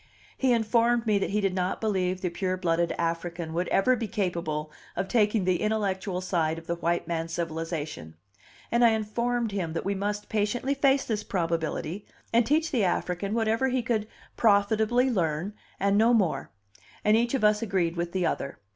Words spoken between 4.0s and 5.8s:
capable of taking the